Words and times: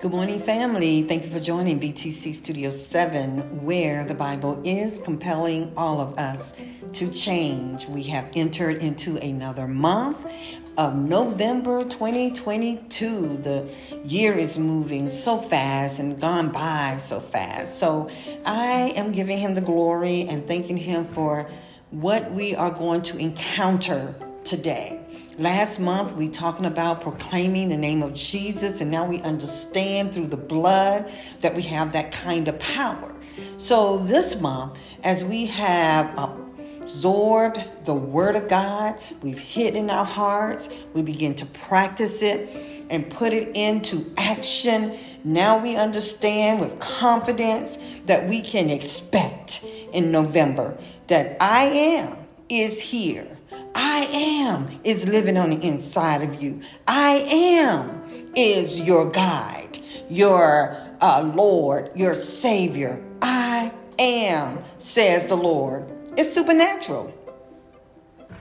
Good 0.00 0.12
morning, 0.12 0.38
family. 0.38 1.02
Thank 1.02 1.24
you 1.24 1.30
for 1.30 1.40
joining 1.40 1.80
BTC 1.80 2.32
Studio 2.32 2.70
7, 2.70 3.64
where 3.64 4.04
the 4.04 4.14
Bible 4.14 4.62
is 4.64 5.00
compelling 5.00 5.72
all 5.76 6.00
of 6.00 6.16
us 6.16 6.54
to 6.92 7.12
change. 7.12 7.88
We 7.88 8.04
have 8.04 8.30
entered 8.36 8.76
into 8.76 9.16
another 9.16 9.66
month 9.66 10.24
of 10.76 10.94
November 10.94 11.82
2022. 11.82 13.38
The 13.38 13.68
year 14.04 14.34
is 14.34 14.56
moving 14.56 15.10
so 15.10 15.36
fast 15.36 15.98
and 15.98 16.20
gone 16.20 16.52
by 16.52 16.98
so 17.00 17.18
fast. 17.18 17.80
So 17.80 18.08
I 18.46 18.92
am 18.94 19.10
giving 19.10 19.38
him 19.38 19.56
the 19.56 19.62
glory 19.62 20.28
and 20.28 20.46
thanking 20.46 20.76
him 20.76 21.06
for 21.06 21.48
what 21.90 22.30
we 22.30 22.54
are 22.54 22.70
going 22.70 23.02
to 23.02 23.18
encounter 23.18 24.14
today. 24.44 25.00
Last 25.38 25.78
month, 25.78 26.16
we 26.16 26.28
talking 26.28 26.66
about 26.66 27.00
proclaiming 27.00 27.68
the 27.68 27.76
name 27.76 28.02
of 28.02 28.12
Jesus, 28.12 28.80
and 28.80 28.90
now 28.90 29.06
we 29.06 29.22
understand 29.22 30.12
through 30.12 30.26
the 30.26 30.36
blood 30.36 31.08
that 31.38 31.54
we 31.54 31.62
have 31.62 31.92
that 31.92 32.10
kind 32.10 32.48
of 32.48 32.58
power. 32.58 33.14
So 33.56 33.98
this 33.98 34.40
month, 34.40 34.80
as 35.04 35.24
we 35.24 35.46
have 35.46 36.12
absorbed 36.18 37.62
the 37.84 37.94
Word 37.94 38.34
of 38.34 38.48
God, 38.48 38.98
we've 39.22 39.38
hid 39.38 39.76
in 39.76 39.90
our 39.90 40.04
hearts, 40.04 40.70
we 40.92 41.02
begin 41.02 41.36
to 41.36 41.46
practice 41.46 42.20
it 42.20 42.86
and 42.90 43.08
put 43.08 43.32
it 43.32 43.56
into 43.56 44.12
action. 44.16 44.96
Now 45.22 45.62
we 45.62 45.76
understand 45.76 46.58
with 46.58 46.80
confidence 46.80 47.76
that 48.06 48.28
we 48.28 48.42
can 48.42 48.70
expect 48.70 49.64
in 49.92 50.10
November 50.10 50.76
that 51.06 51.36
I 51.40 51.66
am 51.66 52.16
is 52.48 52.80
here 52.80 53.37
I 53.80 54.08
am 54.12 54.68
is 54.82 55.06
living 55.06 55.38
on 55.38 55.50
the 55.50 55.64
inside 55.64 56.22
of 56.22 56.42
you. 56.42 56.60
I 56.88 57.24
am 57.30 58.02
is 58.34 58.80
your 58.80 59.08
guide, 59.12 59.78
your 60.10 60.76
uh, 61.00 61.32
Lord, 61.36 61.92
your 61.94 62.16
Savior. 62.16 63.00
I 63.22 63.72
am, 64.00 64.58
says 64.78 65.26
the 65.26 65.36
Lord. 65.36 65.88
It's 66.18 66.32
supernatural. 66.32 67.14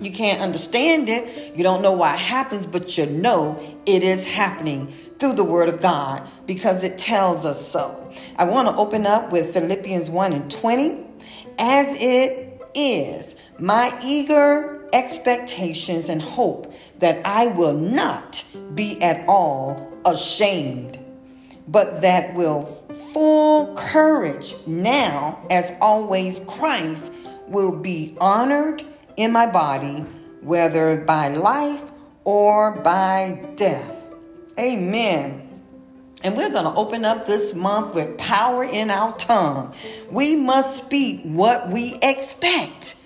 You 0.00 0.10
can't 0.10 0.40
understand 0.40 1.10
it. 1.10 1.54
You 1.54 1.62
don't 1.62 1.82
know 1.82 1.92
why 1.92 2.14
it 2.14 2.20
happens, 2.20 2.64
but 2.64 2.96
you 2.96 3.04
know 3.04 3.60
it 3.84 4.02
is 4.02 4.26
happening 4.26 4.86
through 5.18 5.34
the 5.34 5.44
Word 5.44 5.68
of 5.68 5.82
God 5.82 6.26
because 6.46 6.82
it 6.82 6.98
tells 6.98 7.44
us 7.44 7.70
so. 7.70 8.10
I 8.38 8.44
want 8.44 8.68
to 8.68 8.76
open 8.76 9.06
up 9.06 9.30
with 9.32 9.52
Philippians 9.52 10.08
1 10.08 10.32
and 10.32 10.50
20. 10.50 11.04
As 11.58 12.00
it 12.00 12.62
is 12.74 13.36
my 13.58 13.92
eager 14.02 14.75
expectations 14.92 16.08
and 16.08 16.22
hope 16.22 16.72
that 16.98 17.20
I 17.26 17.48
will 17.48 17.74
not 17.74 18.44
be 18.74 19.00
at 19.02 19.26
all 19.28 19.92
ashamed, 20.04 20.98
but 21.68 22.02
that 22.02 22.34
will 22.34 22.64
full 23.12 23.74
courage 23.76 24.54
now, 24.66 25.44
as 25.50 25.72
always, 25.80 26.40
Christ 26.40 27.12
will 27.48 27.80
be 27.80 28.16
honored 28.20 28.84
in 29.16 29.32
my 29.32 29.46
body, 29.46 30.04
whether 30.40 30.96
by 30.96 31.28
life 31.28 31.82
or 32.24 32.72
by 32.72 33.46
death. 33.56 34.04
Amen. 34.58 35.42
And 36.22 36.36
we're 36.36 36.50
going 36.50 36.64
to 36.64 36.74
open 36.74 37.04
up 37.04 37.26
this 37.26 37.54
month 37.54 37.94
with 37.94 38.18
power 38.18 38.64
in 38.64 38.90
our 38.90 39.16
tongue. 39.16 39.74
We 40.10 40.34
must 40.36 40.84
speak 40.84 41.22
what 41.22 41.68
we 41.68 41.98
expect. 42.02 42.96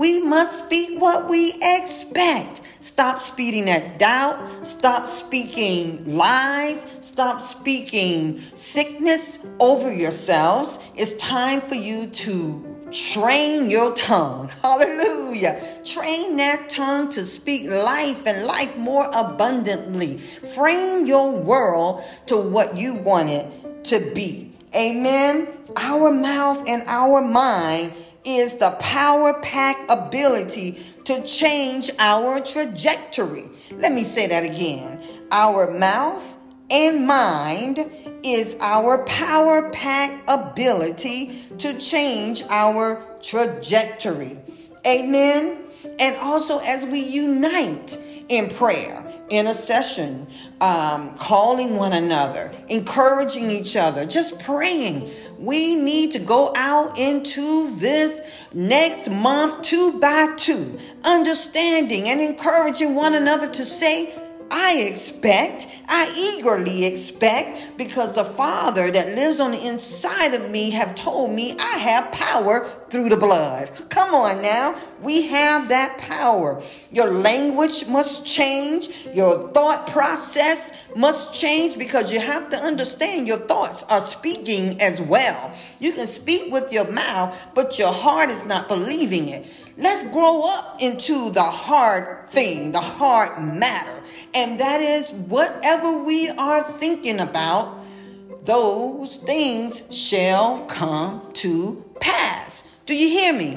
We 0.00 0.22
must 0.22 0.64
speak 0.64 0.98
what 0.98 1.28
we 1.28 1.52
expect. 1.60 2.62
Stop 2.80 3.20
speaking 3.20 3.66
that 3.66 3.98
doubt. 3.98 4.66
Stop 4.66 5.06
speaking 5.06 6.16
lies. 6.16 6.86
Stop 7.02 7.42
speaking 7.42 8.40
sickness 8.54 9.40
over 9.60 9.92
yourselves. 9.92 10.78
It's 10.96 11.12
time 11.18 11.60
for 11.60 11.74
you 11.74 12.06
to 12.06 12.88
train 12.90 13.68
your 13.68 13.94
tongue. 13.94 14.48
Hallelujah. 14.62 15.60
Train 15.84 16.38
that 16.38 16.70
tongue 16.70 17.10
to 17.10 17.20
speak 17.20 17.68
life 17.68 18.26
and 18.26 18.46
life 18.46 18.78
more 18.78 19.04
abundantly. 19.14 20.16
Frame 20.16 21.04
your 21.04 21.30
world 21.30 22.02
to 22.24 22.38
what 22.38 22.74
you 22.74 22.94
want 23.02 23.28
it 23.28 23.84
to 23.84 24.00
be. 24.14 24.50
Amen. 24.74 25.46
Our 25.76 26.10
mouth 26.10 26.66
and 26.66 26.84
our 26.86 27.20
mind 27.20 27.92
is 28.24 28.58
the 28.58 28.76
power 28.80 29.34
pack 29.42 29.76
ability 29.90 30.82
to 31.04 31.24
change 31.24 31.90
our 31.98 32.40
trajectory. 32.40 33.48
Let 33.72 33.92
me 33.92 34.04
say 34.04 34.26
that 34.26 34.44
again. 34.44 35.02
Our 35.30 35.72
mouth 35.76 36.36
and 36.70 37.06
mind 37.06 37.78
is 38.22 38.56
our 38.60 39.04
power 39.04 39.70
pack 39.70 40.22
ability 40.28 41.42
to 41.58 41.78
change 41.78 42.42
our 42.50 43.04
trajectory. 43.22 44.38
Amen. 44.86 45.64
And 45.98 46.16
also 46.16 46.58
as 46.58 46.86
we 46.86 47.00
unite 47.00 47.98
in 48.28 48.48
prayer, 48.50 49.06
intercession, 49.30 50.26
um, 50.60 51.16
calling 51.16 51.76
one 51.76 51.92
another, 51.92 52.50
encouraging 52.68 53.50
each 53.50 53.76
other, 53.76 54.04
just 54.04 54.40
praying 54.40 55.10
we 55.40 55.74
need 55.74 56.12
to 56.12 56.18
go 56.18 56.52
out 56.54 56.98
into 56.98 57.74
this 57.76 58.46
next 58.52 59.10
month 59.10 59.62
two 59.62 59.98
by 59.98 60.34
two, 60.36 60.78
understanding 61.02 62.08
and 62.08 62.20
encouraging 62.20 62.94
one 62.94 63.14
another 63.14 63.48
to 63.48 63.64
say, 63.64 64.14
I 64.52 64.80
expect, 64.80 65.66
I 65.88 66.12
eagerly 66.14 66.84
expect, 66.84 67.78
because 67.78 68.14
the 68.14 68.24
Father 68.24 68.90
that 68.90 69.14
lives 69.14 69.40
on 69.40 69.52
the 69.52 69.66
inside 69.66 70.34
of 70.34 70.50
me 70.50 70.70
have 70.70 70.94
told 70.94 71.30
me 71.30 71.56
I 71.58 71.78
have 71.78 72.12
power 72.12 72.66
through 72.90 73.08
the 73.08 73.16
blood. 73.16 73.70
Come 73.88 74.14
on 74.14 74.42
now. 74.42 74.74
We 75.00 75.28
have 75.28 75.68
that 75.68 75.98
power. 75.98 76.62
Your 76.90 77.12
language 77.12 77.86
must 77.86 78.26
change. 78.26 78.90
Your 79.14 79.48
thought 79.52 79.86
process 79.86 80.79
must 80.96 81.34
change 81.34 81.78
because 81.78 82.12
you 82.12 82.20
have 82.20 82.50
to 82.50 82.56
understand 82.56 83.28
your 83.28 83.38
thoughts 83.38 83.84
are 83.84 84.00
speaking 84.00 84.80
as 84.80 85.00
well. 85.00 85.54
You 85.78 85.92
can 85.92 86.06
speak 86.06 86.52
with 86.52 86.72
your 86.72 86.90
mouth, 86.90 87.36
but 87.54 87.78
your 87.78 87.92
heart 87.92 88.30
is 88.30 88.46
not 88.46 88.68
believing 88.68 89.28
it. 89.28 89.46
Let's 89.76 90.08
grow 90.10 90.42
up 90.44 90.82
into 90.82 91.30
the 91.30 91.42
hard 91.42 92.28
thing, 92.28 92.72
the 92.72 92.80
hard 92.80 93.42
matter. 93.42 94.02
And 94.34 94.60
that 94.60 94.80
is 94.80 95.12
whatever 95.12 96.02
we 96.02 96.28
are 96.28 96.62
thinking 96.62 97.20
about, 97.20 97.78
those 98.44 99.16
things 99.18 99.82
shall 99.90 100.64
come 100.66 101.30
to 101.34 101.84
pass. 102.00 102.68
Do 102.86 102.94
you 102.94 103.08
hear 103.08 103.32
me? 103.32 103.54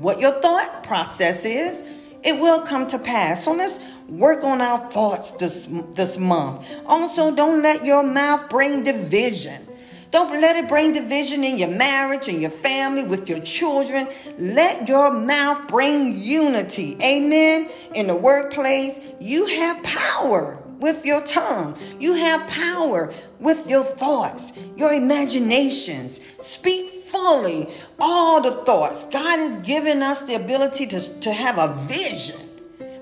What 0.00 0.20
your 0.20 0.32
thought 0.40 0.82
process 0.82 1.44
is, 1.44 1.84
it 2.24 2.40
will 2.40 2.62
come 2.62 2.86
to 2.88 2.98
pass. 2.98 3.44
So 3.44 3.52
let's 3.52 3.78
work 4.08 4.44
on 4.44 4.60
our 4.60 4.78
thoughts 4.90 5.32
this 5.32 5.68
this 5.92 6.18
month. 6.18 6.66
Also, 6.86 7.34
don't 7.34 7.62
let 7.62 7.84
your 7.84 8.02
mouth 8.02 8.48
bring 8.48 8.82
division. 8.82 9.68
Don't 10.12 10.42
let 10.42 10.56
it 10.56 10.68
bring 10.68 10.92
division 10.92 11.42
in 11.42 11.56
your 11.56 11.70
marriage 11.70 12.28
and 12.28 12.42
your 12.42 12.50
family 12.50 13.02
with 13.02 13.30
your 13.30 13.40
children. 13.40 14.06
Let 14.38 14.86
your 14.86 15.10
mouth 15.10 15.68
bring 15.68 16.12
unity. 16.14 16.98
Amen. 17.02 17.70
In 17.94 18.08
the 18.08 18.16
workplace, 18.16 19.00
you 19.18 19.46
have 19.46 19.82
power 19.82 20.62
with 20.80 21.06
your 21.06 21.24
tongue. 21.24 21.78
You 21.98 22.12
have 22.12 22.46
power 22.46 23.14
with 23.40 23.70
your 23.70 23.84
thoughts, 23.84 24.52
your 24.76 24.92
imaginations. 24.92 26.20
Speak 26.40 26.90
fully 27.04 27.68
all 27.98 28.42
the 28.42 28.50
thoughts. 28.64 29.04
God 29.04 29.38
has 29.38 29.56
given 29.58 30.02
us 30.02 30.22
the 30.24 30.34
ability 30.34 30.86
to, 30.88 31.20
to 31.20 31.32
have 31.32 31.56
a 31.56 31.72
vision. 31.84 32.40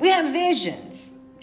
We 0.00 0.10
have 0.10 0.32
visions. 0.32 0.85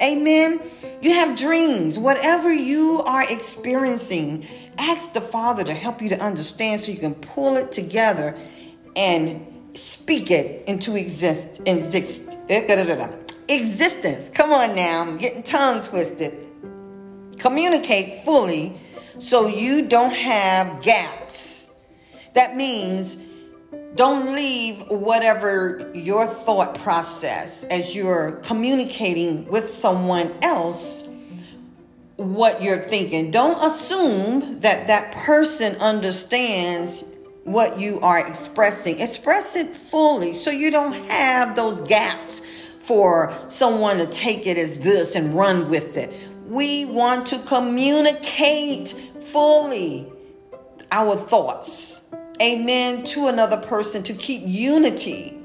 Amen. 0.02 0.60
You 1.02 1.12
have 1.12 1.38
dreams. 1.38 2.00
Whatever 2.00 2.52
you 2.52 3.04
are 3.06 3.24
experiencing, 3.24 4.46
Ask 4.78 5.14
the 5.14 5.22
Father 5.22 5.64
to 5.64 5.74
help 5.74 6.02
you 6.02 6.10
to 6.10 6.20
understand 6.20 6.82
so 6.82 6.92
you 6.92 6.98
can 6.98 7.14
pull 7.14 7.58
it 7.58 7.72
together 7.72 8.36
and 8.96 9.46
speak 9.76 10.32
it 10.32 10.68
into 10.68 10.96
exist, 10.96 11.62
exist, 11.68 12.38
eh, 12.50 13.08
existence. 13.50 14.30
Come 14.30 14.52
on 14.52 14.76
now, 14.76 15.02
I'm 15.02 15.18
getting 15.18 15.44
tongue 15.44 15.82
twisted. 15.82 16.34
Communicate 17.38 18.24
fully 18.24 18.76
so 19.20 19.48
you 19.48 19.88
don't 19.88 20.14
have 20.14 20.82
gaps. 20.82 21.70
That 22.34 22.56
means 22.56 23.18
don't 23.96 24.34
leave 24.34 24.82
whatever 24.90 25.92
your 25.94 26.26
thought 26.26 26.80
process 26.80 27.64
as 27.66 27.96
you're 27.96 28.34
communicating 28.44 29.46
with 29.48 29.68
someone 29.68 30.34
else 30.42 31.08
what 32.18 32.62
you're 32.62 32.78
thinking. 32.78 33.32
Don't 33.32 33.64
assume 33.64 34.60
that 34.62 34.88
that 34.88 35.14
person 35.14 35.76
understands 35.78 37.04
what 37.44 37.80
you 37.80 38.00
are 38.02 38.20
expressing. 38.20 39.00
Express 39.00 39.56
it 39.56 39.76
fully 39.76 40.34
so 40.34 40.50
you 40.50 40.72
don't 40.72 40.94
have 41.10 41.56
those 41.56 41.82
gaps 41.82 42.42
for 42.80 43.34
someone 43.48 43.98
to 43.98 44.06
take 44.08 44.48
it 44.48 44.58
as 44.58 44.80
this 44.80 45.16
and 45.16 45.34
run 45.34 45.70
with 45.70 45.98
it. 45.98 46.14
We 46.48 46.86
want 46.86 47.28
to 47.28 47.40
communicate 47.40 48.90
fully 49.22 50.12
our 50.92 51.16
thoughts, 51.16 52.02
amen, 52.42 53.04
to 53.06 53.28
another 53.28 53.58
person 53.66 54.04
to 54.04 54.14
keep 54.14 54.42
unity. 54.46 55.38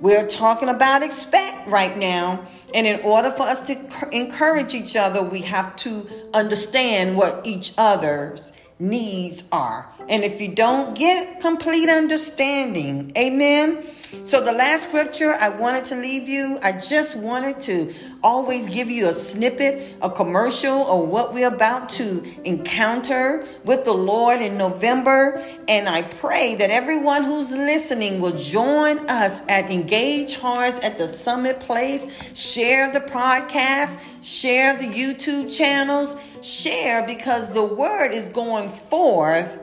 We're 0.00 0.28
talking 0.28 0.68
about 0.68 1.02
expect 1.02 1.68
right 1.68 1.96
now. 1.96 2.44
And 2.74 2.86
in 2.86 3.00
order 3.04 3.30
for 3.30 3.44
us 3.44 3.62
to 3.68 4.08
encourage 4.12 4.74
each 4.74 4.96
other, 4.96 5.22
we 5.22 5.40
have 5.42 5.76
to 5.76 6.06
understand 6.34 7.16
what 7.16 7.46
each 7.46 7.72
other's 7.78 8.52
needs 8.78 9.44
are. 9.52 9.88
And 10.08 10.24
if 10.24 10.40
you 10.40 10.54
don't 10.54 10.96
get 10.96 11.40
complete 11.40 11.88
understanding, 11.88 13.12
amen. 13.16 13.86
So, 14.22 14.40
the 14.44 14.52
last 14.52 14.84
scripture 14.84 15.34
I 15.40 15.48
wanted 15.58 15.86
to 15.86 15.96
leave 15.96 16.28
you, 16.28 16.58
I 16.62 16.72
just 16.72 17.16
wanted 17.16 17.60
to 17.62 17.92
always 18.24 18.68
give 18.70 18.90
you 18.90 19.08
a 19.08 19.12
snippet, 19.12 19.96
a 20.02 20.10
commercial 20.10 20.86
of 20.88 21.08
what 21.08 21.32
we're 21.32 21.46
about 21.46 21.90
to 21.90 22.24
encounter 22.44 23.46
with 23.64 23.84
the 23.84 23.92
Lord 23.92 24.40
in 24.40 24.56
November. 24.56 25.40
And 25.68 25.88
I 25.88 26.02
pray 26.02 26.56
that 26.56 26.70
everyone 26.70 27.22
who's 27.22 27.52
listening 27.52 28.20
will 28.20 28.36
join 28.36 28.98
us 29.10 29.46
at 29.48 29.70
Engage 29.70 30.36
Hearts 30.38 30.84
at 30.84 30.98
the 30.98 31.06
Summit 31.06 31.60
Place. 31.60 32.36
Share 32.36 32.90
the 32.92 33.00
podcast, 33.00 34.00
share 34.22 34.76
the 34.76 34.86
YouTube 34.86 35.54
channels, 35.56 36.16
share 36.42 37.06
because 37.06 37.52
the 37.52 37.64
word 37.64 38.12
is 38.12 38.30
going 38.30 38.70
forth 38.70 39.60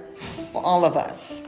for 0.53 0.63
all 0.63 0.85
of 0.85 0.95
us. 0.95 1.47